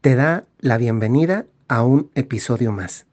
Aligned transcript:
te 0.00 0.14
da 0.14 0.46
la 0.60 0.78
bienvenida 0.78 1.44
a 1.68 1.82
un 1.82 2.10
episodio 2.14 2.72
más. 2.72 3.06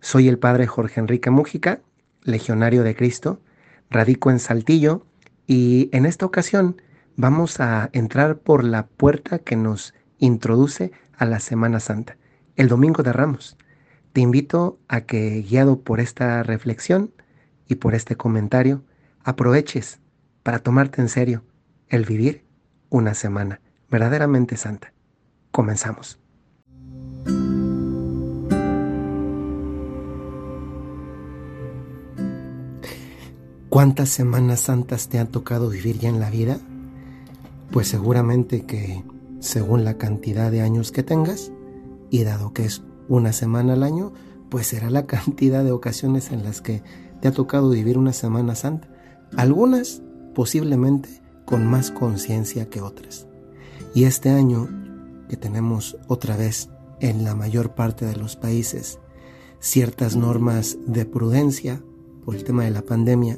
Soy 0.00 0.28
el 0.28 0.38
padre 0.38 0.66
Jorge 0.66 1.00
Enrique 1.00 1.30
Mújica, 1.30 1.80
legionario 2.22 2.82
de 2.82 2.94
Cristo, 2.94 3.40
radico 3.88 4.30
en 4.30 4.38
Saltillo 4.38 5.06
y 5.46 5.88
en 5.92 6.04
esta 6.04 6.26
ocasión 6.26 6.82
vamos 7.16 7.60
a 7.60 7.88
entrar 7.94 8.40
por 8.40 8.62
la 8.62 8.86
puerta 8.86 9.38
que 9.38 9.56
nos 9.56 9.94
introduce 10.18 10.92
a 11.16 11.24
la 11.24 11.40
Semana 11.40 11.80
Santa, 11.80 12.18
el 12.56 12.68
Domingo 12.68 13.02
de 13.02 13.14
Ramos. 13.14 13.56
Te 14.12 14.20
invito 14.20 14.78
a 14.86 15.00
que, 15.00 15.40
guiado 15.40 15.80
por 15.80 15.98
esta 15.98 16.42
reflexión 16.42 17.14
y 17.68 17.76
por 17.76 17.94
este 17.94 18.16
comentario, 18.16 18.84
aproveches 19.22 19.98
para 20.42 20.58
tomarte 20.58 21.00
en 21.00 21.08
serio 21.08 21.42
el 21.88 22.04
vivir 22.04 22.44
una 22.90 23.14
semana 23.14 23.62
verdaderamente 23.88 24.58
santa. 24.58 24.92
Comenzamos. 25.50 26.23
¿Cuántas 33.74 34.10
semanas 34.10 34.60
santas 34.60 35.08
te 35.08 35.18
han 35.18 35.26
tocado 35.26 35.68
vivir 35.68 35.98
ya 35.98 36.08
en 36.08 36.20
la 36.20 36.30
vida? 36.30 36.60
Pues 37.72 37.88
seguramente 37.88 38.62
que 38.66 39.02
según 39.40 39.82
la 39.82 39.98
cantidad 39.98 40.52
de 40.52 40.60
años 40.60 40.92
que 40.92 41.02
tengas, 41.02 41.50
y 42.08 42.22
dado 42.22 42.52
que 42.52 42.66
es 42.66 42.84
una 43.08 43.32
semana 43.32 43.72
al 43.72 43.82
año, 43.82 44.12
pues 44.48 44.68
será 44.68 44.90
la 44.90 45.06
cantidad 45.08 45.64
de 45.64 45.72
ocasiones 45.72 46.30
en 46.30 46.44
las 46.44 46.60
que 46.60 46.84
te 47.20 47.26
ha 47.26 47.32
tocado 47.32 47.70
vivir 47.70 47.98
una 47.98 48.12
semana 48.12 48.54
santa. 48.54 48.88
Algunas 49.36 50.02
posiblemente 50.36 51.08
con 51.44 51.66
más 51.66 51.90
conciencia 51.90 52.70
que 52.70 52.80
otras. 52.80 53.26
Y 53.92 54.04
este 54.04 54.30
año 54.30 54.68
que 55.28 55.36
tenemos 55.36 55.96
otra 56.06 56.36
vez 56.36 56.70
en 57.00 57.24
la 57.24 57.34
mayor 57.34 57.74
parte 57.74 58.06
de 58.06 58.14
los 58.14 58.36
países 58.36 59.00
ciertas 59.58 60.14
normas 60.14 60.78
de 60.86 61.06
prudencia 61.06 61.82
por 62.24 62.36
el 62.36 62.44
tema 62.44 62.62
de 62.62 62.70
la 62.70 62.82
pandemia, 62.82 63.36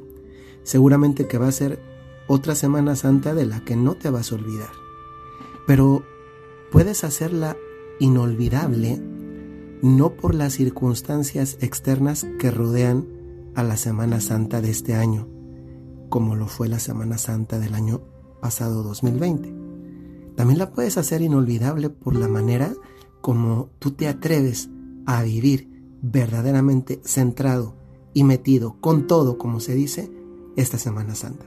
seguramente 0.67 1.29
que 1.29 1.39
va 1.39 1.47
a 1.47 1.53
ser 1.53 1.81
otra 2.27 2.57
Semana 2.57 2.97
Santa 2.97 3.35
de 3.35 3.47
la 3.47 3.61
que 3.61 3.77
no 3.77 3.95
te 3.95 4.11
vas 4.11 4.33
a 4.33 4.35
olvidar. 4.35 4.71
Pero 5.65 6.03
puedes 6.73 7.05
hacerla 7.05 7.57
inolvidable 8.01 9.01
no 9.81 10.17
por 10.17 10.35
las 10.35 10.55
circunstancias 10.55 11.57
externas 11.61 12.27
que 12.41 12.51
rodean 12.51 13.07
a 13.55 13.63
la 13.63 13.77
Semana 13.77 14.21
Santa 14.21 14.61
de 14.61 14.71
este 14.71 14.95
año, 14.95 15.29
como 16.09 16.35
lo 16.35 16.49
fue 16.49 16.69
la 16.69 16.81
Semana 16.81 17.17
Santa 17.17 17.61
del 17.61 17.75
año 17.75 18.03
pasado 18.41 18.83
2020. 18.83 19.55
También 20.35 20.59
la 20.59 20.73
puedes 20.73 20.99
hacer 20.99 21.23
inolvidable 21.23 21.91
por 21.91 22.17
la 22.17 22.27
manera 22.27 22.75
como 23.21 23.71
tú 23.79 23.93
te 23.93 24.09
atreves 24.09 24.69
a 25.07 25.23
vivir 25.23 25.71
verdaderamente 26.03 27.01
centrado 27.05 27.77
y 28.13 28.25
metido 28.25 28.81
con 28.81 29.07
todo, 29.07 29.39
como 29.39 29.61
se 29.61 29.75
dice, 29.75 30.16
esta 30.57 30.79
Semana 30.79 31.15
Santa. 31.15 31.45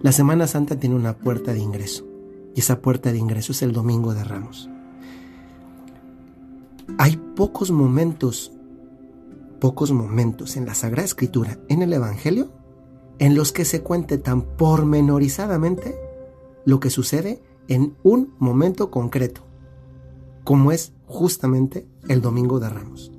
La 0.00 0.12
Semana 0.12 0.46
Santa 0.46 0.78
tiene 0.78 0.94
una 0.94 1.16
puerta 1.16 1.52
de 1.52 1.58
ingreso 1.58 2.06
y 2.54 2.60
esa 2.60 2.80
puerta 2.80 3.10
de 3.10 3.18
ingreso 3.18 3.52
es 3.52 3.62
el 3.62 3.72
Domingo 3.72 4.14
de 4.14 4.24
Ramos. 4.24 4.70
Hay 6.98 7.16
pocos 7.34 7.70
momentos, 7.70 8.52
pocos 9.60 9.92
momentos 9.92 10.56
en 10.56 10.66
la 10.66 10.74
Sagrada 10.74 11.04
Escritura, 11.04 11.58
en 11.68 11.82
el 11.82 11.92
Evangelio, 11.92 12.52
en 13.18 13.34
los 13.34 13.52
que 13.52 13.64
se 13.64 13.82
cuente 13.82 14.18
tan 14.18 14.42
pormenorizadamente 14.42 15.96
lo 16.64 16.80
que 16.80 16.90
sucede 16.90 17.42
en 17.66 17.96
un 18.02 18.34
momento 18.38 18.90
concreto, 18.90 19.42
como 20.44 20.72
es 20.72 20.92
justamente 21.06 21.86
el 22.08 22.20
Domingo 22.20 22.60
de 22.60 22.68
Ramos. 22.68 23.12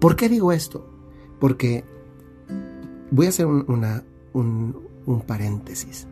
¿Por 0.00 0.16
qué 0.16 0.28
digo 0.28 0.52
esto? 0.52 0.88
Porque 1.38 1.84
voy 3.12 3.26
a 3.26 3.28
hacer 3.28 3.46
un, 3.46 3.62
un, 4.34 5.20
paréntesis. 5.20 6.08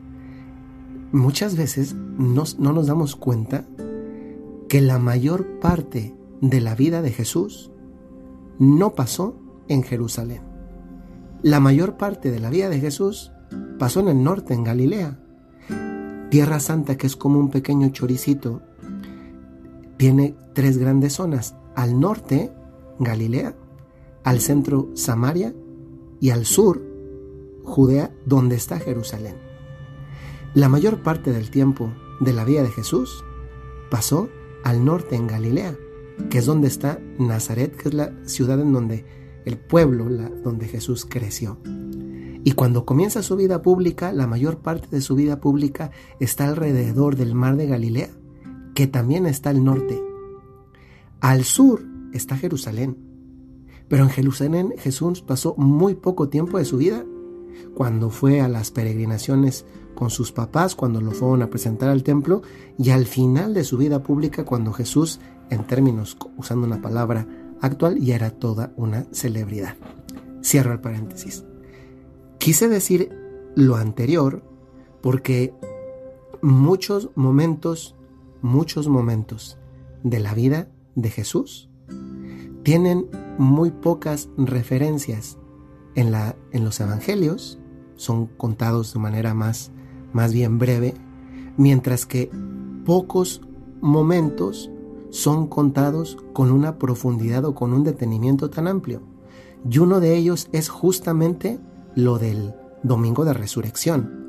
Muchas 1.12 1.56
veces 1.56 1.94
no 1.94 2.44
nos 2.72 2.86
damos 2.86 3.16
cuenta 3.16 3.64
que 4.68 4.80
la 4.80 4.98
mayor 4.98 5.58
parte 5.60 6.14
de 6.40 6.60
la 6.60 6.74
vida 6.74 7.02
de 7.02 7.10
Jesús 7.10 7.72
no 8.58 8.94
pasó 8.94 9.34
en 9.68 9.82
Jerusalén. 9.82 10.42
La 11.42 11.58
mayor 11.58 11.96
parte 11.96 12.30
de 12.30 12.38
la 12.38 12.50
vida 12.50 12.68
de 12.68 12.78
Jesús 12.78 13.32
pasó 13.78 14.00
en 14.00 14.08
el 14.08 14.22
norte, 14.22 14.52
en 14.52 14.62
Galilea. 14.62 15.18
Tierra 16.30 16.60
Santa, 16.60 16.96
que 16.96 17.06
es 17.06 17.16
como 17.16 17.40
un 17.40 17.50
pequeño 17.50 17.88
choricito, 17.88 18.60
tiene 19.96 20.36
tres 20.52 20.76
grandes 20.76 21.14
zonas. 21.14 21.56
Al 21.74 21.98
norte, 21.98 22.52
Galilea, 22.98 23.56
al 24.22 24.40
centro, 24.40 24.90
Samaria, 24.94 25.54
y 26.20 26.30
al 26.30 26.44
sur, 26.44 26.89
Judea, 27.65 28.12
donde 28.26 28.56
está 28.56 28.78
Jerusalén. 28.78 29.37
La 30.54 30.69
mayor 30.69 31.03
parte 31.03 31.32
del 31.32 31.50
tiempo 31.50 31.93
de 32.21 32.32
la 32.32 32.44
vida 32.44 32.62
de 32.62 32.71
Jesús 32.71 33.25
pasó 33.91 34.28
al 34.65 34.84
norte, 34.84 35.16
en 35.16 35.26
Galilea, 35.26 35.76
que 36.28 36.38
es 36.38 36.47
donde 36.47 36.69
está 36.69 37.00
Nazaret, 37.19 37.76
que 37.76 37.88
es 37.88 37.94
la 37.94 38.12
ciudad 38.26 38.60
en 38.60 38.72
donde 38.72 39.04
el 39.44 39.59
pueblo 39.59 40.09
donde 40.43 40.69
Jesús 40.69 41.06
creció. 41.09 41.59
Y 42.43 42.53
cuando 42.53 42.87
comienza 42.87 43.22
su 43.22 43.37
vida 43.37 43.62
pública, 43.62 44.12
la 44.12 44.27
mayor 44.27 44.59
parte 44.59 44.88
de 44.91 45.00
su 45.00 45.15
vida 45.15 45.41
pública 45.41 45.91
está 46.21 46.48
alrededor 46.48 47.16
del 47.16 47.34
mar 47.34 47.56
de 47.56 47.66
Galilea, 47.66 48.10
que 48.75 48.87
también 48.87 49.27
está 49.27 49.50
al 49.50 49.62
norte. 49.62 50.03
Al 51.21 51.44
sur 51.44 51.82
está 52.12 52.37
Jerusalén. 52.37 52.97
Pero 53.88 54.04
en 54.04 54.10
Jerusalén 54.10 54.75
Jesús 54.78 55.21
pasó 55.21 55.54
muy 55.56 55.94
poco 55.94 56.28
tiempo 56.28 56.59
de 56.59 56.65
su 56.65 56.78
vida. 56.78 57.04
Cuando 57.74 58.10
fue 58.10 58.40
a 58.40 58.48
las 58.48 58.70
peregrinaciones 58.70 59.64
con 59.94 60.10
sus 60.10 60.32
papás, 60.32 60.74
cuando 60.74 61.00
lo 61.00 61.10
fueron 61.10 61.42
a 61.42 61.50
presentar 61.50 61.88
al 61.88 62.02
templo, 62.02 62.42
y 62.78 62.90
al 62.90 63.06
final 63.06 63.54
de 63.54 63.64
su 63.64 63.76
vida 63.76 64.02
pública, 64.02 64.44
cuando 64.44 64.72
Jesús, 64.72 65.20
en 65.50 65.66
términos, 65.66 66.16
usando 66.36 66.66
una 66.66 66.80
palabra 66.80 67.26
actual 67.60 67.98
ya 67.98 68.16
era 68.16 68.30
toda 68.30 68.72
una 68.76 69.04
celebridad. 69.12 69.76
Cierro 70.42 70.72
el 70.72 70.80
paréntesis. 70.80 71.44
Quise 72.38 72.68
decir 72.68 73.10
lo 73.54 73.76
anterior 73.76 74.42
porque 75.02 75.52
muchos 76.42 77.10
momentos, 77.14 77.96
muchos 78.40 78.88
momentos 78.88 79.58
de 80.02 80.20
la 80.20 80.34
vida 80.34 80.68
de 80.94 81.10
Jesús 81.10 81.68
tienen 82.62 83.08
muy 83.38 83.70
pocas 83.70 84.28
referencias 84.36 85.38
en, 85.94 86.12
la, 86.12 86.36
en 86.52 86.64
los 86.64 86.80
evangelios, 86.80 87.58
son 87.96 88.26
contados 88.26 88.94
de 88.94 89.00
manera 89.00 89.34
más, 89.34 89.72
más 90.12 90.32
bien 90.32 90.58
breve, 90.58 90.94
mientras 91.56 92.06
que 92.06 92.30
pocos 92.84 93.42
momentos 93.80 94.70
son 95.10 95.48
contados 95.48 96.16
con 96.32 96.50
una 96.53 96.78
profundidad 96.78 97.44
o 97.44 97.54
con 97.54 97.72
un 97.72 97.84
detenimiento 97.84 98.50
tan 98.50 98.68
amplio. 98.68 99.03
Y 99.68 99.78
uno 99.78 100.00
de 100.00 100.16
ellos 100.16 100.48
es 100.53 100.68
justamente 100.68 101.59
lo 101.94 102.18
del 102.18 102.54
domingo 102.82 103.24
de 103.24 103.34
resurrección. 103.34 104.28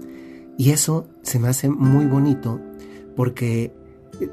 Y 0.57 0.71
eso 0.71 1.07
se 1.21 1.39
me 1.39 1.47
hace 1.47 1.69
muy 1.69 2.05
bonito 2.05 2.59
porque 3.15 3.73
eh, 4.19 4.29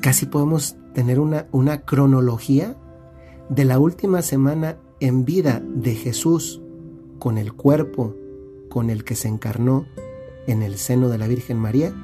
casi 0.00 0.26
podemos 0.26 0.76
tener 0.92 1.20
una, 1.20 1.46
una 1.52 1.82
cronología 1.82 2.76
de 3.48 3.64
la 3.64 3.78
última 3.78 4.22
semana 4.22 4.78
en 5.04 5.26
vida 5.26 5.62
de 5.62 5.94
Jesús 5.94 6.62
con 7.18 7.36
el 7.36 7.52
cuerpo 7.52 8.16
con 8.70 8.88
el 8.88 9.04
que 9.04 9.16
se 9.16 9.28
encarnó 9.28 9.84
en 10.46 10.62
el 10.62 10.78
seno 10.78 11.10
de 11.10 11.18
la 11.18 11.28
Virgen 11.28 11.58
María, 11.58 11.94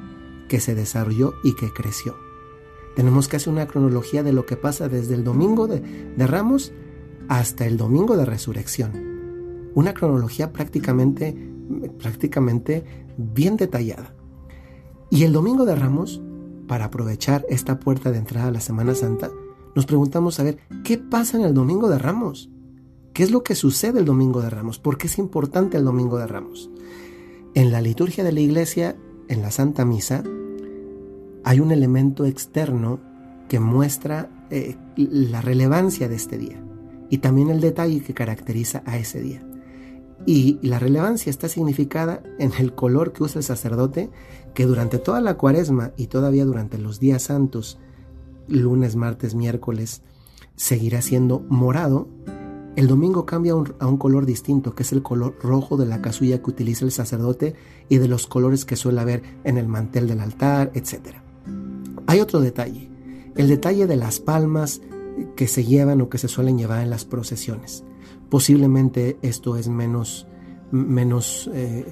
que 0.47 0.59
se 0.59 0.75
desarrolló 0.75 1.33
y 1.43 1.55
que 1.55 1.73
creció. 1.73 2.15
Tenemos 2.95 3.27
que 3.27 3.37
hacer 3.37 3.51
una 3.51 3.65
cronología 3.65 4.21
de 4.21 4.33
lo 4.33 4.45
que 4.45 4.55
pasa 4.55 4.87
desde 4.87 5.15
el 5.15 5.23
domingo 5.23 5.65
de, 5.65 5.81
Ramos 6.27 6.73
hasta 7.27 7.65
el 7.65 7.75
domingo 7.75 8.17
de 8.17 8.25
resurrección. 8.25 9.71
Una 9.73 9.95
cronología 9.95 10.53
prácticamente, 10.53 11.35
prácticamente 11.97 12.83
bien 13.17 13.57
detallada. 13.57 14.13
Y 15.09 15.23
el 15.23 15.33
domingo 15.33 15.65
de 15.65 15.75
Ramos 15.75 16.21
para 16.67 16.85
aprovechar 16.85 17.47
esta 17.49 17.79
puerta 17.79 18.11
de 18.11 18.19
entrada 18.19 18.49
a 18.49 18.51
la 18.51 18.61
Semana 18.61 18.93
Santa, 18.93 19.31
nos 19.73 19.87
preguntamos 19.87 20.39
a 20.39 20.43
ver, 20.43 20.59
¿qué 20.83 20.99
pasa 20.99 21.37
en 21.37 21.45
el 21.45 21.55
Domingo 21.55 21.89
de 21.89 21.97
Ramos? 21.97 22.51
¿Qué 23.13 23.23
es 23.23 23.31
lo 23.31 23.43
que 23.43 23.55
sucede 23.55 23.99
el 23.99 24.05
Domingo 24.05 24.41
de 24.41 24.49
Ramos? 24.49 24.79
¿Por 24.79 24.97
qué 24.97 25.07
es 25.07 25.17
importante 25.17 25.77
el 25.77 25.83
Domingo 25.83 26.17
de 26.17 26.27
Ramos? 26.27 26.69
En 27.53 27.71
la 27.71 27.81
liturgia 27.81 28.23
de 28.23 28.31
la 28.31 28.39
iglesia, 28.39 28.95
en 29.27 29.41
la 29.41 29.51
Santa 29.51 29.83
Misa, 29.83 30.23
hay 31.43 31.59
un 31.59 31.71
elemento 31.71 32.25
externo 32.25 32.99
que 33.49 33.59
muestra 33.59 34.29
eh, 34.49 34.77
la 34.95 35.41
relevancia 35.41 36.07
de 36.07 36.15
este 36.15 36.37
día 36.37 36.63
y 37.09 37.17
también 37.17 37.49
el 37.49 37.59
detalle 37.59 38.01
que 38.01 38.13
caracteriza 38.13 38.81
a 38.85 38.97
ese 38.97 39.19
día. 39.19 39.45
Y 40.25 40.59
la 40.61 40.79
relevancia 40.79 41.29
está 41.29 41.49
significada 41.49 42.23
en 42.39 42.53
el 42.59 42.73
color 42.73 43.11
que 43.11 43.23
usa 43.23 43.39
el 43.39 43.43
sacerdote, 43.43 44.09
que 44.53 44.65
durante 44.65 44.99
toda 44.99 45.19
la 45.19 45.35
cuaresma 45.35 45.91
y 45.97 46.07
todavía 46.07 46.45
durante 46.45 46.77
los 46.77 46.99
días 47.01 47.23
santos, 47.23 47.77
lunes, 48.47 48.95
martes, 48.95 49.35
miércoles, 49.35 50.01
seguirá 50.55 51.01
siendo 51.01 51.41
morado. 51.49 52.07
El 52.75 52.87
domingo 52.87 53.25
cambia 53.25 53.53
a 53.79 53.87
un 53.87 53.97
color 53.97 54.25
distinto, 54.25 54.73
que 54.73 54.83
es 54.83 54.93
el 54.93 55.03
color 55.03 55.37
rojo 55.41 55.75
de 55.75 55.85
la 55.85 56.01
casulla 56.01 56.41
que 56.41 56.49
utiliza 56.49 56.85
el 56.85 56.91
sacerdote 56.91 57.55
y 57.89 57.97
de 57.97 58.07
los 58.07 58.27
colores 58.27 58.63
que 58.63 58.77
suele 58.77 59.01
haber 59.01 59.23
en 59.43 59.57
el 59.57 59.67
mantel 59.67 60.07
del 60.07 60.21
altar, 60.21 60.71
etc. 60.73 61.17
Hay 62.07 62.21
otro 62.21 62.39
detalle, 62.39 62.89
el 63.35 63.49
detalle 63.49 63.87
de 63.87 63.97
las 63.97 64.19
palmas 64.19 64.81
que 65.35 65.47
se 65.47 65.65
llevan 65.65 66.01
o 66.01 66.09
que 66.09 66.17
se 66.17 66.29
suelen 66.29 66.57
llevar 66.57 66.81
en 66.81 66.89
las 66.89 67.03
procesiones. 67.03 67.83
Posiblemente 68.29 69.17
esto 69.21 69.57
es 69.57 69.67
menos, 69.67 70.27
menos 70.71 71.49
eh, 71.53 71.85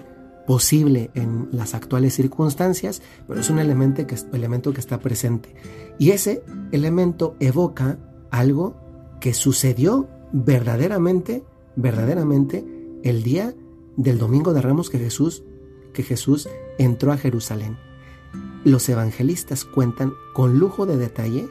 posible 0.48 1.12
en 1.14 1.50
las 1.52 1.74
actuales 1.74 2.16
circunstancias, 2.16 3.02
pero 3.28 3.42
es 3.42 3.50
un 3.50 3.60
elemento 3.60 4.08
que, 4.08 4.16
elemento 4.32 4.72
que 4.72 4.80
está 4.80 5.00
presente. 5.00 5.54
Y 6.00 6.12
ese 6.12 6.42
elemento 6.72 7.36
evoca 7.42 8.00
algo 8.32 8.78
que 9.20 9.34
sucedió 9.34 10.08
verdaderamente, 10.32 11.44
verdaderamente 11.76 12.66
el 13.04 13.24
día 13.24 13.54
del 13.98 14.18
domingo 14.18 14.54
de 14.54 14.62
Ramos 14.62 14.90
que 14.90 15.00
Jesús, 15.00 15.44
que 15.94 16.04
Jesús 16.04 16.50
entró 16.78 17.12
a 17.12 17.18
Jerusalén. 17.18 17.78
Los 18.64 18.88
evangelistas 18.90 19.66
cuentan 19.66 20.14
con 20.34 20.60
lujo 20.60 20.86
de 20.86 20.98
detalle 20.98 21.48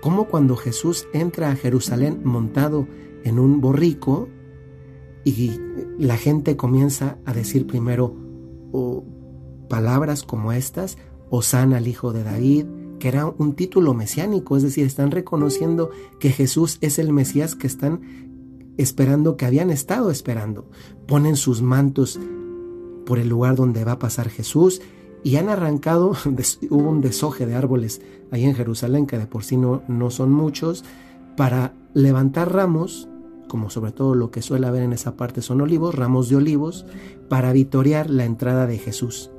cómo 0.00 0.26
cuando 0.26 0.56
Jesús 0.56 1.06
entra 1.12 1.50
a 1.50 1.56
Jerusalén 1.56 2.20
montado 2.24 2.86
en 3.24 3.38
un 3.38 3.60
borrico 3.60 4.28
y 5.24 5.60
la 5.98 6.16
gente 6.16 6.56
comienza 6.56 7.18
a 7.24 7.32
decir 7.32 7.66
primero 7.66 8.16
palabras 9.68 10.22
como 10.22 10.52
estas, 10.52 10.98
Osana 11.30 11.78
al 11.78 11.88
hijo 11.88 12.12
de 12.12 12.24
David, 12.24 12.66
que 13.02 13.08
era 13.08 13.26
un 13.26 13.54
título 13.54 13.94
mesiánico, 13.94 14.56
es 14.56 14.62
decir, 14.62 14.86
están 14.86 15.10
reconociendo 15.10 15.90
que 16.20 16.30
Jesús 16.30 16.78
es 16.82 17.00
el 17.00 17.12
Mesías 17.12 17.56
que 17.56 17.66
están 17.66 18.00
esperando, 18.76 19.36
que 19.36 19.44
habían 19.44 19.70
estado 19.70 20.12
esperando. 20.12 20.70
Ponen 21.08 21.34
sus 21.34 21.62
mantos 21.62 22.20
por 23.04 23.18
el 23.18 23.28
lugar 23.28 23.56
donde 23.56 23.84
va 23.84 23.92
a 23.92 23.98
pasar 23.98 24.28
Jesús 24.28 24.82
y 25.24 25.34
han 25.34 25.48
arrancado, 25.48 26.12
hubo 26.70 26.88
un 26.88 27.00
desoje 27.00 27.44
de 27.44 27.56
árboles 27.56 28.02
ahí 28.30 28.44
en 28.44 28.54
Jerusalén, 28.54 29.06
que 29.06 29.18
de 29.18 29.26
por 29.26 29.42
sí 29.42 29.56
no, 29.56 29.82
no 29.88 30.10
son 30.10 30.30
muchos, 30.30 30.84
para 31.36 31.74
levantar 31.94 32.52
ramos, 32.52 33.08
como 33.48 33.68
sobre 33.68 33.90
todo 33.90 34.14
lo 34.14 34.30
que 34.30 34.42
suele 34.42 34.68
haber 34.68 34.84
en 34.84 34.92
esa 34.92 35.16
parte 35.16 35.42
son 35.42 35.60
olivos, 35.60 35.96
ramos 35.96 36.28
de 36.28 36.36
olivos, 36.36 36.86
para 37.28 37.52
vitorear 37.52 38.10
la 38.10 38.26
entrada 38.26 38.68
de 38.68 38.78
Jesús. 38.78 39.32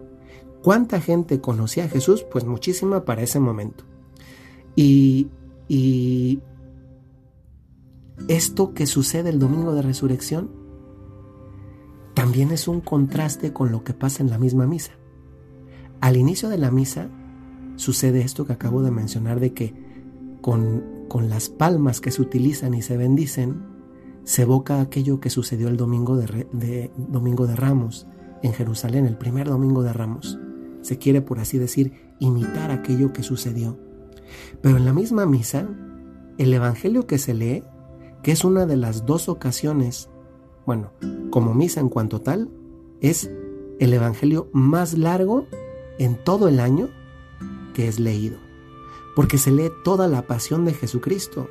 ¿Cuánta 0.63 1.01
gente 1.01 1.42
conocía 1.42 1.86
a 1.86 1.89
Jesús? 1.89 2.24
Pues 2.24 2.45
muchísima 2.45 3.04
para 3.06 3.21
ese 3.21 3.39
momento. 3.39 3.83
Y, 4.75 5.27
y 5.68 6.39
esto 8.27 8.74
que 8.74 8.88
sucede 8.88 9.30
el 9.30 9.39
domingo 9.39 9.75
de 9.75 9.81
resurrección 9.81 10.50
también 12.13 12.51
es 12.51 12.68
un 12.68 12.80
contraste 12.80 13.51
con 13.51 13.71
lo 13.71 13.83
que 13.83 13.94
pasa 13.94 14.24
en 14.24 14.30
la 14.30 14.38
misma 14.38 14.65
misa. 14.65 14.94
Al 16.00 16.15
inicio 16.15 16.48
de 16.48 16.57
la 16.57 16.71
misa 16.71 17.10
sucede 17.75 18.21
esto 18.21 18.45
que 18.45 18.54
acabo 18.54 18.81
de 18.81 18.92
mencionar 18.92 19.39
de 19.39 19.54
que 19.54 19.74
con, 20.42 21.06
con 21.10 21.30
las 21.30 21.50
palmas 21.50 22.00
que 22.00 22.12
se 22.12 22.21
utilizan 22.21 22.74
y 22.74 22.81
se 22.81 22.95
bendicen, 22.95 23.65
se 24.24 24.44
evoca 24.44 24.80
aquello 24.80 25.19
que 25.19 25.30
sucedió 25.30 25.68
el 25.68 25.75
domingo 25.75 26.15
de, 26.15 26.92
domingo 26.98 27.48
de 27.48 27.56
Ramos 27.56 28.07
en 28.42 28.54
Jerusalén, 28.54 29.06
el 29.06 29.18
primer 29.18 29.48
domingo 29.50 29.83
de 29.83 29.92
Ramos. 29.92 30.39
Se 30.84 31.00
quiere, 31.00 31.22
por 31.22 31.40
así 31.40 31.58
decir, 31.58 32.14
imitar 32.20 32.70
aquello 32.70 33.12
que 33.12 33.24
sucedió. 33.24 33.80
Pero 34.62 34.78
en 34.78 34.86
la 34.86 34.94
misma 34.94 35.26
misa, 35.26 35.68
el 36.38 36.54
Evangelio 36.54 37.08
que 37.08 37.18
se 37.18 37.34
lee, 37.34 37.64
que 38.22 38.32
es 38.32 38.44
una 38.44 38.66
de 38.66 38.78
las 38.78 39.06
dos 39.06 39.30
ocasiones, 39.30 40.10
bueno, 40.66 40.92
como 41.32 41.54
misa 41.54 41.80
en 41.80 41.90
cuanto 41.90 42.22
tal, 42.22 42.50
es 43.02 43.30
el 43.80 43.94
Evangelio 43.94 44.50
más 44.54 44.98
largo 44.98 45.48
en 46.00 46.16
todo 46.24 46.48
el 46.48 46.60
año 46.60 46.90
que 47.74 47.88
es 47.88 48.00
leído, 48.00 48.38
porque 49.16 49.38
se 49.38 49.52
lee 49.52 49.72
toda 49.84 50.08
la 50.08 50.28
pasión 50.28 50.66
de 50.66 50.74
Jesucristo. 50.74 51.50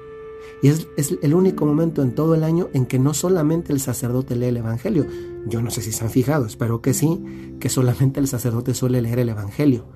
Y 0.62 0.68
es, 0.68 0.86
el 1.22 1.34
único 1.34 1.66
momento 1.66 2.02
en 2.02 2.14
todo 2.14 2.34
el 2.34 2.44
año 2.44 2.68
en 2.72 2.86
que 2.86 2.98
no 2.98 3.14
solamente 3.14 3.72
el 3.72 3.80
sacerdote 3.80 4.36
lee 4.36 4.46
el 4.46 4.56
Evangelio. 4.56 5.06
Yo 5.46 5.62
no 5.62 5.70
sé 5.70 5.82
si 5.82 5.92
se 5.92 6.04
han 6.04 6.10
fijado, 6.10 6.46
espero 6.46 6.80
que 6.80 6.94
sí, 6.94 7.20
que 7.58 7.68
solamente 7.68 8.20
el 8.20 8.28
sacerdote 8.28 8.74
suele 8.74 9.02
leer 9.02 9.18
el 9.18 9.28
Evangelio. 9.28 9.86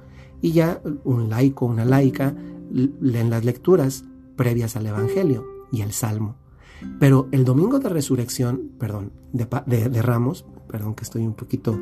Y 0.40 0.52
ya 0.52 0.82
un 1.04 1.28
laico, 1.28 1.66
una 1.66 1.84
laica, 1.84 2.34
leen 2.70 3.30
las 3.30 3.44
lecturas 3.44 4.04
previas 4.36 4.76
al 4.76 4.86
Evangelio 4.86 5.46
y 5.72 5.82
el 5.82 5.92
Salmo. 5.92 6.36
Pero 7.00 7.28
el 7.32 7.44
domingo 7.44 7.78
de 7.78 7.88
resurrección, 7.88 8.72
perdón, 8.78 9.12
de, 9.32 9.46
de 9.88 10.02
Ramos, 10.02 10.44
perdón 10.68 10.94
que 10.94 11.04
estoy 11.04 11.22
un 11.22 11.34
poquito 11.34 11.78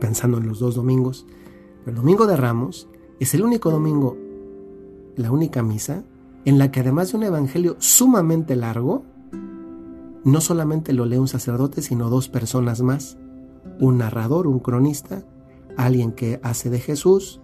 pensando 0.00 0.38
en 0.38 0.48
los 0.48 0.58
dos 0.58 0.74
domingos, 0.74 1.26
el 1.86 1.94
domingo 1.94 2.26
de 2.26 2.36
Ramos 2.36 2.88
es 3.20 3.34
el 3.34 3.42
único 3.42 3.70
domingo, 3.70 4.16
la 5.16 5.30
única 5.30 5.62
misa, 5.62 6.04
en 6.44 6.58
la 6.58 6.70
que 6.70 6.80
además 6.80 7.12
de 7.12 7.18
un 7.18 7.22
evangelio 7.24 7.76
sumamente 7.78 8.56
largo, 8.56 9.04
no 10.24 10.40
solamente 10.40 10.92
lo 10.92 11.06
lee 11.06 11.18
un 11.18 11.28
sacerdote, 11.28 11.82
sino 11.82 12.10
dos 12.10 12.28
personas 12.28 12.82
más, 12.82 13.18
un 13.78 13.98
narrador, 13.98 14.46
un 14.46 14.60
cronista, 14.60 15.24
alguien 15.76 16.12
que 16.12 16.40
hace 16.42 16.70
de 16.70 16.80
Jesús 16.80 17.40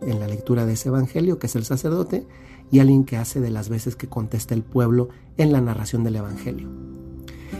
en 0.00 0.18
la 0.18 0.28
lectura 0.28 0.64
de 0.66 0.74
ese 0.74 0.88
evangelio, 0.88 1.38
que 1.38 1.46
es 1.46 1.56
el 1.56 1.64
sacerdote, 1.64 2.26
y 2.70 2.78
alguien 2.78 3.04
que 3.04 3.16
hace 3.16 3.40
de 3.40 3.50
las 3.50 3.68
veces 3.68 3.96
que 3.96 4.08
contesta 4.08 4.54
el 4.54 4.62
pueblo 4.62 5.08
en 5.36 5.52
la 5.52 5.60
narración 5.60 6.04
del 6.04 6.16
evangelio. 6.16 6.68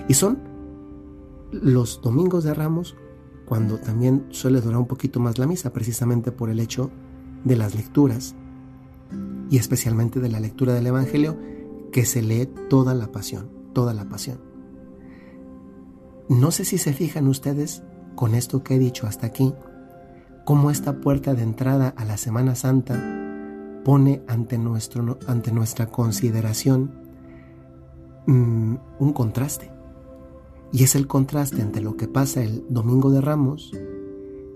Y 0.08 0.14
son 0.14 0.38
los 1.52 2.00
domingos 2.00 2.44
de 2.44 2.54
Ramos 2.54 2.96
cuando 3.44 3.78
también 3.78 4.26
suele 4.30 4.60
durar 4.60 4.78
un 4.78 4.86
poquito 4.86 5.18
más 5.18 5.38
la 5.38 5.46
misa, 5.46 5.72
precisamente 5.72 6.30
por 6.30 6.50
el 6.50 6.60
hecho 6.60 6.90
de 7.44 7.56
las 7.56 7.74
lecturas 7.74 8.36
y 9.50 9.58
especialmente 9.58 10.20
de 10.20 10.28
la 10.28 10.38
lectura 10.38 10.72
del 10.72 10.86
Evangelio, 10.86 11.36
que 11.90 12.04
se 12.04 12.22
lee 12.22 12.48
toda 12.68 12.94
la 12.94 13.10
pasión, 13.10 13.50
toda 13.72 13.94
la 13.94 14.08
pasión. 14.08 14.40
No 16.28 16.50
sé 16.50 16.64
si 16.64 16.78
se 16.78 16.92
fijan 16.92 17.26
ustedes 17.26 17.82
con 18.14 18.34
esto 18.34 18.62
que 18.62 18.76
he 18.76 18.78
dicho 18.78 19.06
hasta 19.06 19.26
aquí, 19.26 19.52
cómo 20.44 20.70
esta 20.70 21.00
puerta 21.00 21.34
de 21.34 21.42
entrada 21.42 21.94
a 21.96 22.04
la 22.04 22.16
Semana 22.16 22.54
Santa 22.54 23.20
pone 23.84 24.22
ante, 24.28 24.58
nuestro, 24.58 25.18
ante 25.26 25.52
nuestra 25.52 25.86
consideración 25.86 26.92
mm, 28.26 28.74
un 28.98 29.12
contraste. 29.12 29.72
Y 30.72 30.84
es 30.84 30.94
el 30.94 31.06
contraste 31.06 31.62
entre 31.62 31.82
lo 31.82 31.96
que 31.96 32.06
pasa 32.06 32.42
el 32.42 32.64
Domingo 32.68 33.10
de 33.10 33.20
Ramos 33.20 33.72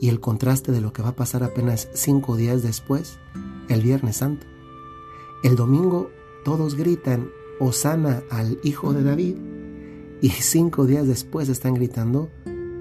y 0.01 0.09
el 0.09 0.21
contraste 0.21 0.71
de 0.71 0.81
lo 0.81 0.93
que 0.93 1.03
va 1.03 1.11
a 1.11 1.17
pasar 1.17 1.43
apenas 1.43 1.89
cinco 1.95 2.37
días 2.37 2.63
después, 2.63 3.19
el 3.69 3.83
Viernes 3.83 4.19
Santo. 4.19 4.47
El 5.43 5.57
domingo 5.57 6.11
todos 6.45 6.75
gritan 6.75 7.31
Osana 7.61 8.23
al 8.31 8.59
Hijo 8.63 8.93
de 8.93 9.03
David 9.03 9.37
y 10.21 10.31
cinco 10.31 10.87
días 10.87 11.07
después 11.07 11.49
están 11.49 11.75
gritando 11.75 12.31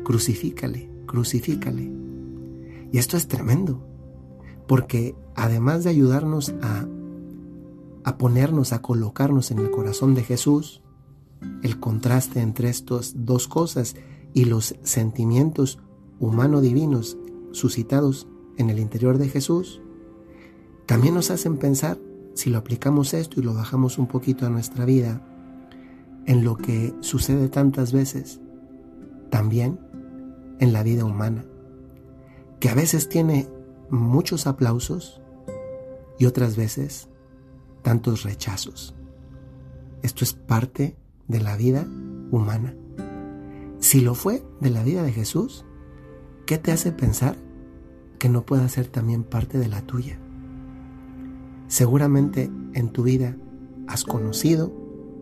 crucifícale, 0.03 0.89
crucifícale. 1.05 1.91
Y 2.91 2.97
esto 2.97 3.17
es 3.17 3.27
tremendo, 3.27 3.85
porque 4.67 5.15
además 5.35 5.83
de 5.83 5.89
ayudarnos 5.89 6.53
a, 6.61 6.87
a 8.03 8.17
ponernos, 8.17 8.71
a 8.73 8.81
colocarnos 8.81 9.51
en 9.51 9.59
el 9.59 9.71
corazón 9.71 10.15
de 10.15 10.23
Jesús, 10.23 10.81
el 11.63 11.79
contraste 11.79 12.41
entre 12.41 12.69
estas 12.69 13.25
dos 13.25 13.47
cosas 13.47 13.95
y 14.33 14.45
los 14.45 14.75
sentimientos 14.83 15.79
humano-divinos 16.19 17.17
suscitados 17.51 18.27
en 18.57 18.69
el 18.69 18.79
interior 18.79 19.17
de 19.17 19.29
Jesús, 19.29 19.81
también 20.85 21.13
nos 21.13 21.31
hacen 21.31 21.57
pensar 21.57 21.97
si 22.33 22.49
lo 22.49 22.57
aplicamos 22.57 23.13
esto 23.13 23.39
y 23.39 23.43
lo 23.43 23.53
bajamos 23.53 23.97
un 23.97 24.07
poquito 24.07 24.45
a 24.45 24.49
nuestra 24.49 24.85
vida, 24.85 25.21
en 26.25 26.43
lo 26.43 26.57
que 26.57 26.93
sucede 27.01 27.49
tantas 27.49 27.91
veces, 27.91 28.39
también 29.29 29.79
en 30.59 30.73
la 30.73 30.83
vida 30.83 31.05
humana, 31.05 31.45
que 32.59 32.69
a 32.69 32.75
veces 32.75 33.09
tiene 33.09 33.47
muchos 33.89 34.47
aplausos, 34.47 35.21
y 36.17 36.25
otras 36.25 36.55
veces 36.55 37.09
tantos 37.81 38.23
rechazos. 38.23 38.95
Esto 40.01 40.23
es 40.23 40.33
parte 40.33 40.95
de 41.27 41.41
la 41.41 41.57
vida 41.57 41.85
humana. 42.31 42.75
Si 43.79 44.01
lo 44.01 44.15
fue 44.15 44.43
de 44.61 44.69
la 44.69 44.83
vida 44.83 45.03
de 45.03 45.11
Jesús, 45.11 45.65
¿qué 46.45 46.57
te 46.57 46.71
hace 46.71 46.91
pensar 46.91 47.35
que 48.19 48.29
no 48.29 48.45
pueda 48.45 48.69
ser 48.69 48.87
también 48.87 49.23
parte 49.23 49.57
de 49.57 49.67
la 49.67 49.81
tuya? 49.81 50.19
Seguramente 51.73 52.51
en 52.75 52.89
tu 52.89 53.01
vida 53.01 53.35
has 53.87 54.03
conocido 54.03 54.71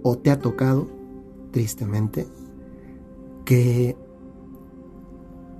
o 0.03 0.17
te 0.17 0.31
ha 0.31 0.39
tocado, 0.39 0.85
tristemente, 1.51 2.27
que 3.45 3.95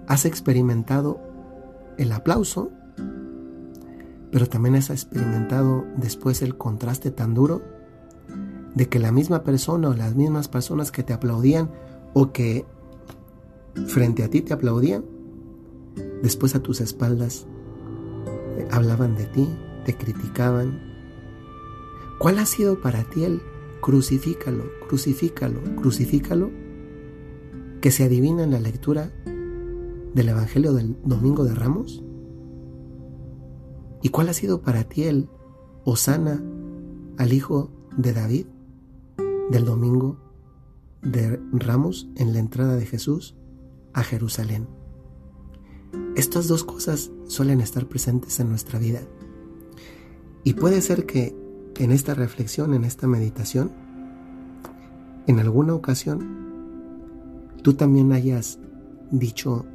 has 0.06 0.26
experimentado 0.26 1.18
el 1.98 2.12
aplauso, 2.12 2.72
pero 4.34 4.48
también 4.48 4.76
has 4.76 4.90
experimentado 4.90 5.86
después 5.96 6.42
el 6.42 6.58
contraste 6.58 7.10
tan 7.10 7.34
duro 7.36 7.62
de 8.76 8.90
que 8.90 9.00
la 9.00 9.14
misma 9.14 9.44
persona 9.44 9.88
o 9.88 9.94
las 9.94 10.16
mismas 10.16 10.50
personas 10.50 10.92
que 10.92 11.04
te 11.04 11.14
aplaudían 11.14 11.72
o 12.14 12.34
que 12.34 12.66
frente 13.88 14.26
a 14.26 14.30
ti 14.30 14.42
te 14.42 14.52
aplaudían, 14.52 15.06
después 16.22 16.54
a 16.54 16.60
tus 16.62 16.82
espaldas 16.82 17.48
eh, 18.58 18.68
hablaban 18.72 19.16
de 19.16 19.28
ti, 19.28 19.48
te 19.86 19.96
criticaban. 19.96 20.80
¿Cuál 22.20 22.40
ha 22.40 22.46
sido 22.46 22.82
para 22.82 23.04
ti 23.04 23.24
el 23.24 23.42
crucifícalo, 23.82 24.66
crucifícalo, 24.88 25.60
crucifícalo 25.76 26.52
que 27.82 27.92
se 27.92 28.04
adivina 28.04 28.44
en 28.44 28.52
la 28.52 28.60
lectura 28.60 29.12
del 30.14 30.30
Evangelio 30.30 30.74
del 30.74 30.98
Domingo 31.04 31.44
de 31.44 31.56
Ramos? 31.56 32.04
¿Y 34.04 34.10
cuál 34.10 34.30
ha 34.30 34.34
sido 34.34 34.62
para 34.62 34.84
ti 34.84 35.04
el 35.04 35.30
Osana 35.84 36.44
al 37.18 37.34
Hijo 37.34 37.72
de 37.98 38.14
David 38.14 38.46
del 39.50 39.66
Domingo 39.66 40.18
de 41.02 41.40
Ramos 41.52 42.10
en 42.16 42.34
la 42.34 42.40
entrada 42.40 42.76
de 42.76 42.86
Jesús 42.86 43.36
a 43.94 44.04
Jerusalén? 44.04 44.68
Estas 46.16 46.48
dos 46.48 46.64
cosas 46.64 47.12
suelen 47.26 47.62
estar 47.62 47.88
presentes 47.88 48.40
en 48.40 48.50
nuestra 48.50 48.80
vida. 48.80 49.02
Y 50.44 50.54
puede 50.54 50.82
ser 50.82 51.06
que 51.06 51.36
en 51.78 51.92
esta 51.92 52.14
reflexión, 52.14 52.74
en 52.74 52.84
esta 52.84 53.08
meditación, 53.08 53.72
en 55.28 55.40
alguna 55.40 55.74
ocasión, 55.74 56.42
tú 57.64 57.74
también 57.74 58.12
hayas 58.12 58.60
dicho 59.12 59.66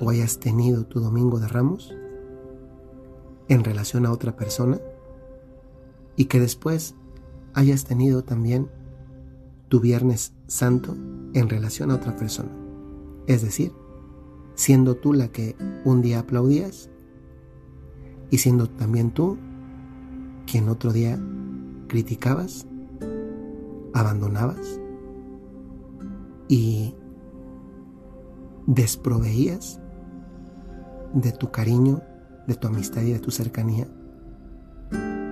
o 0.00 0.10
hayas 0.10 0.38
tenido 0.38 0.84
tu 0.84 1.00
domingo 1.00 1.38
de 1.38 1.48
ramos 1.48 1.94
en 3.48 3.62
relación 3.62 4.06
a 4.06 4.12
otra 4.12 4.36
persona 4.36 4.80
y 6.16 6.26
que 6.26 6.40
después 6.40 6.94
hayas 7.52 7.84
tenido 7.84 8.24
también 8.24 8.68
tu 9.68 9.80
viernes 9.80 10.34
santo 10.46 10.96
en 11.32 11.48
relación 11.48 11.90
a 11.90 11.96
otra 11.96 12.16
persona. 12.16 12.50
Es 13.26 13.42
decir, 13.42 13.72
siendo 14.54 14.96
tú 14.96 15.12
la 15.12 15.28
que 15.28 15.56
un 15.84 16.02
día 16.02 16.20
aplaudías 16.20 16.90
y 18.30 18.38
siendo 18.38 18.68
también 18.68 19.10
tú 19.12 19.38
quien 20.46 20.68
otro 20.68 20.92
día 20.92 21.18
criticabas, 21.88 22.66
abandonabas 23.92 24.80
y 26.48 26.94
desproveías 28.66 29.80
de 31.14 31.32
tu 31.32 31.50
cariño, 31.50 32.02
de 32.46 32.54
tu 32.54 32.66
amistad 32.66 33.02
y 33.02 33.12
de 33.12 33.20
tu 33.20 33.30
cercanía 33.30 33.88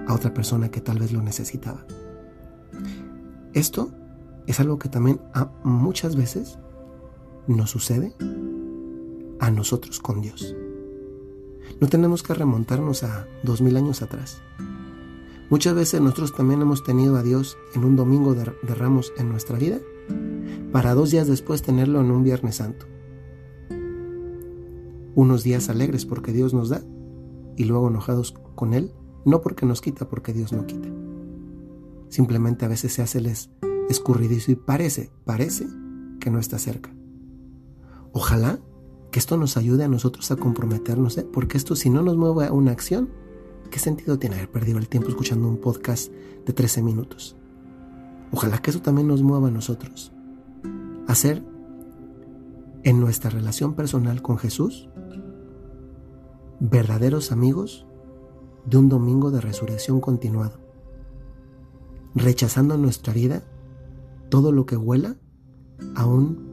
a 0.07 0.15
otra 0.15 0.33
persona 0.33 0.71
que 0.71 0.81
tal 0.81 0.99
vez 0.99 1.13
lo 1.13 1.23
necesitaba. 1.23 1.85
Esto 3.53 3.91
es 4.47 4.61
algo 4.61 4.79
que 4.79 4.89
también 4.89 5.21
muchas 5.65 6.17
veces 6.17 6.59
nos 7.47 7.71
sucede 7.71 8.15
a 9.41 9.51
nosotros 9.51 10.01
con 10.01 10.21
Dios. 10.23 10.55
No 11.81 11.89
tenemos 11.89 12.23
que 12.23 12.35
remontarnos 12.35 13.03
a 13.03 13.27
dos 13.43 13.61
mil 13.61 13.77
años 13.77 14.03
atrás. 14.03 14.43
Muchas 15.53 15.75
veces 15.75 16.01
nosotros 16.01 16.33
también 16.35 16.63
hemos 16.63 16.83
tenido 16.83 17.17
a 17.17 17.23
Dios 17.23 17.59
en 17.75 17.85
un 17.85 17.95
domingo 17.95 18.35
de, 18.35 18.47
ramos 18.75 19.13
en 19.19 19.29
nuestra 19.29 19.59
vida, 19.59 19.81
para 20.73 20.95
dos 20.95 21.11
días 21.11 21.27
después 21.27 21.61
tenerlo 21.61 22.01
en 22.01 22.11
un 22.11 22.23
Viernes 22.23 22.57
Santo 22.57 22.87
unos 25.15 25.43
días 25.43 25.69
alegres 25.69 26.07
porque 26.07 26.33
Dios 26.33 26.55
nos 26.55 26.71
da 26.71 26.81
y 27.59 27.65
luego 27.65 27.89
enojados 27.89 28.33
con 28.55 28.73
Él, 28.73 28.95
no 29.27 29.43
porque 29.43 29.67
nos 29.67 29.83
quita, 29.83 30.09
porque 30.09 30.33
Dios 30.33 30.55
no 30.55 30.67
quita. 30.67 30.89
Simplemente 32.09 32.65
a 32.65 32.69
veces 32.69 32.95
se 32.95 33.03
hace 33.03 33.19
el 33.19 33.31
escurridizo 33.91 34.53
y 34.53 34.55
parece, 34.55 35.13
parece 35.27 35.67
que 36.19 36.31
no 36.31 36.39
está 36.39 36.59
cerca. 36.59 36.97
Ojalá 38.13 38.59
que 39.11 39.19
esto 39.19 39.37
nos 39.37 39.59
ayude 39.59 39.85
a 39.85 39.89
nosotros 39.89 40.31
a 40.31 40.37
comprometernos, 40.37 41.19
¿eh? 41.19 41.27
porque 41.31 41.59
esto 41.59 41.77
si 41.77 41.91
no 41.91 42.01
nos 42.01 42.17
mueve 42.17 42.47
a 42.47 42.53
una 42.55 42.73
acción, 42.73 43.11
¿qué 43.73 43.79
sentido 43.79 44.19
tiene 44.19 44.37
haber 44.37 44.51
perdido 44.51 44.79
el 44.79 44.87
tiempo 44.87 45.09
escuchando 45.09 45.49
un 45.49 45.57
podcast 45.57 46.13
de 46.13 46.53
13 46.53 46.83
minutos? 46.83 47.37
Ojalá 48.31 48.59
que 48.59 48.71
eso 48.71 48.83
también 48.83 49.09
nos 49.09 49.23
mueva 49.23 49.49
a 49.49 49.51
nosotros. 49.51 50.13
Hacer 51.09 51.43
en 52.85 53.01
nuestra 53.01 53.31
relación 53.31 53.75
personal 53.75 54.21
con 54.21 54.37
Jesús 54.37 54.91
verdaderos 56.61 57.33
amigos 57.33 57.87
de 58.67 58.77
un 58.77 58.91
domingo 58.91 59.31
de 59.31 59.41
resurrección 59.41 60.01
continuado, 60.01 60.61
rechazando 62.15 62.75
en 62.75 62.83
nuestra 62.83 63.15
vida 63.15 63.43
todo 64.29 64.53
lo 64.53 64.67
que 64.67 64.77
huela 64.77 65.17
a 65.97 66.05
un 66.05 66.53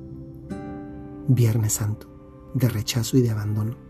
Viernes 1.27 1.73
Santo 1.73 2.07
de 2.53 2.69
rechazo 2.69 3.17
y 3.17 3.21
de 3.21 3.29
abandono. 3.29 3.88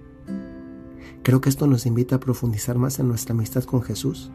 Creo 1.24 1.42
que 1.42 1.50
esto 1.50 1.68
nos 1.68 1.86
invita 1.86 2.16
a 2.16 2.20
profundizar 2.20 2.78
más 2.78 3.00
en 3.00 3.08
nuestra 3.08 3.34
amistad 3.34 3.64
con 3.64 3.82
Jesús, 3.82 4.32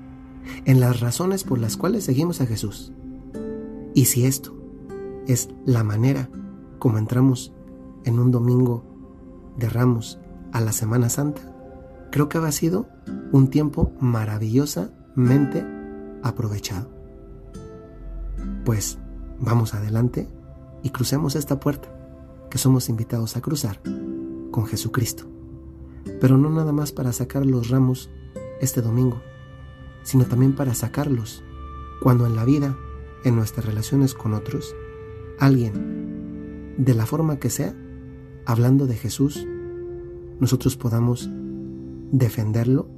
en 0.65 0.81
las 0.81 1.01
razones 1.01 1.45
por 1.45 1.59
las 1.59 1.77
cuales 1.77 2.05
seguimos 2.05 2.41
a 2.41 2.47
Jesús. 2.47 2.93
Y 3.95 4.07
si 4.07 4.27
esto 4.27 4.55
es 5.27 5.49
la 5.65 5.85
manera 5.85 6.29
como 6.79 6.99
entramos 6.99 7.53
en 8.05 8.19
un 8.19 8.31
domingo 8.31 8.85
de 9.57 9.69
ramos 9.69 10.19
a 10.53 10.61
la 10.61 10.73
Semana 10.73 11.09
Santa, 11.09 11.55
Creo 12.15 12.29
que 12.29 12.39
ha 12.39 12.53
sido 12.53 12.87
un 13.33 13.49
tiempo 13.49 13.91
maravillosamente 13.99 15.67
aprovechado. 16.23 16.89
Pues 18.65 19.01
vamos 19.41 19.75
adelante 19.75 20.29
y 20.85 20.91
crucemos 20.91 21.35
esta 21.35 21.59
puerta 21.59 21.89
que 22.53 22.59
somos 22.59 22.89
invitados 22.89 23.37
a 23.37 23.41
cruzar 23.41 23.81
con 24.53 24.67
Jesucristo. 24.67 25.25
Pero 26.21 26.39
no 26.39 26.51
nada 26.51 26.73
más 26.73 26.93
para 26.93 27.13
sacar 27.13 27.45
los 27.47 27.69
ramos 27.69 28.11
este 28.61 28.83
domingo, 28.83 29.23
sino 30.03 30.25
también 30.25 30.55
para 30.55 30.75
sacarlos 30.75 31.43
cuando 32.01 32.27
en 32.27 32.37
la 32.37 32.45
vida, 32.45 32.77
en 33.25 33.37
nuestras 33.37 33.67
relaciones 33.67 34.15
con 34.15 34.35
otros, 34.35 34.75
alguien, 35.39 36.75
de 36.77 36.95
la 36.95 37.07
forma 37.07 37.39
que 37.39 37.51
sea, 37.51 37.75
hablando 38.47 38.87
de 38.87 38.97
Jesús, 38.97 39.47
nosotros 40.41 40.77
podamos 40.77 41.31
defenderlo 42.13 42.89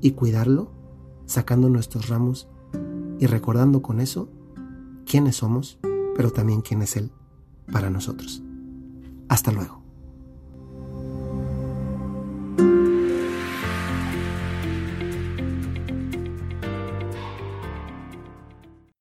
y 0.00 0.12
cuidarlo, 0.12 0.72
sacando 1.26 1.68
nuestros 1.68 2.08
ramos 2.08 2.48
y 3.18 3.26
recordando 3.26 3.82
con 3.82 4.00
eso 4.00 4.30
quiénes 5.06 5.36
somos, 5.36 5.78
pero 6.16 6.30
también 6.30 6.60
quién 6.60 6.82
es 6.82 6.96
Él 6.96 7.10
para 7.72 7.90
nosotros. 7.90 8.42
Hasta 9.28 9.52
luego. 9.52 9.79